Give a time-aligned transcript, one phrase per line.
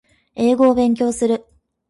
[0.33, 1.45] 英語を勉強する